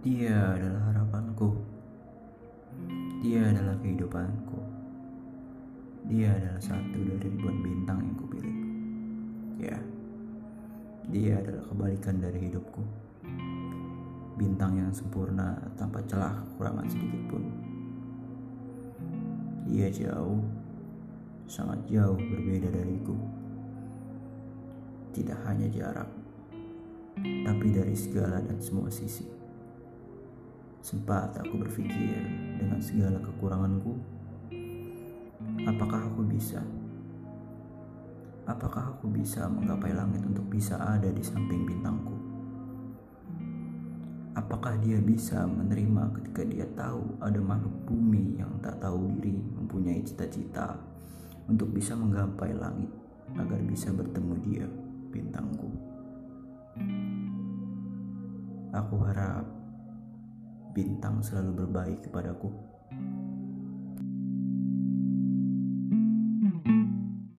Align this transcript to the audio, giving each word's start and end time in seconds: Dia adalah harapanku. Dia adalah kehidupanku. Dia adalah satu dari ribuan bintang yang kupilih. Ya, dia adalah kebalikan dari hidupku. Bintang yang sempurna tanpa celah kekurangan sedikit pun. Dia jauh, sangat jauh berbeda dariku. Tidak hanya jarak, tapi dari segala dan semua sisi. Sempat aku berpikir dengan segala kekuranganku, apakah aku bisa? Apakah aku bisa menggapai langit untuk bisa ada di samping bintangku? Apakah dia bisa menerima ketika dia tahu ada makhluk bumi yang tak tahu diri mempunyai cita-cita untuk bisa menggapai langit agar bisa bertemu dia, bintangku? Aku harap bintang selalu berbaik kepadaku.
Dia 0.00 0.56
adalah 0.56 0.80
harapanku. 0.88 1.60
Dia 3.20 3.52
adalah 3.52 3.76
kehidupanku. 3.84 4.56
Dia 6.08 6.32
adalah 6.40 6.56
satu 6.56 7.04
dari 7.04 7.20
ribuan 7.28 7.60
bintang 7.60 8.00
yang 8.00 8.16
kupilih. 8.16 8.56
Ya, 9.60 9.76
dia 11.12 11.36
adalah 11.44 11.68
kebalikan 11.68 12.16
dari 12.16 12.48
hidupku. 12.48 12.80
Bintang 14.40 14.80
yang 14.80 14.88
sempurna 14.88 15.52
tanpa 15.76 16.00
celah 16.08 16.32
kekurangan 16.48 16.88
sedikit 16.88 17.20
pun. 17.28 17.44
Dia 19.68 19.92
jauh, 19.92 20.40
sangat 21.44 21.76
jauh 21.92 22.16
berbeda 22.16 22.72
dariku. 22.72 23.20
Tidak 25.12 25.36
hanya 25.44 25.68
jarak, 25.68 26.08
tapi 27.20 27.66
dari 27.68 27.92
segala 27.92 28.40
dan 28.40 28.56
semua 28.56 28.88
sisi. 28.88 29.40
Sempat 30.80 31.36
aku 31.36 31.60
berpikir 31.60 32.24
dengan 32.56 32.80
segala 32.80 33.20
kekuranganku, 33.20 34.00
apakah 35.68 36.08
aku 36.08 36.24
bisa? 36.24 36.64
Apakah 38.48 38.96
aku 38.96 39.12
bisa 39.12 39.44
menggapai 39.44 39.92
langit 39.92 40.24
untuk 40.24 40.48
bisa 40.48 40.80
ada 40.80 41.12
di 41.12 41.20
samping 41.20 41.68
bintangku? 41.68 42.16
Apakah 44.32 44.80
dia 44.80 44.96
bisa 45.04 45.44
menerima 45.44 46.16
ketika 46.16 46.48
dia 46.48 46.64
tahu 46.72 47.04
ada 47.20 47.36
makhluk 47.44 47.76
bumi 47.84 48.40
yang 48.40 48.56
tak 48.64 48.80
tahu 48.80 49.20
diri 49.20 49.36
mempunyai 49.36 50.00
cita-cita 50.00 50.80
untuk 51.44 51.76
bisa 51.76 51.92
menggapai 51.92 52.56
langit 52.56 52.88
agar 53.36 53.60
bisa 53.68 53.92
bertemu 53.92 54.34
dia, 54.48 54.66
bintangku? 55.12 55.68
Aku 58.72 58.96
harap 59.04 59.59
bintang 60.70 61.22
selalu 61.22 61.66
berbaik 61.66 62.06
kepadaku. 62.06 62.50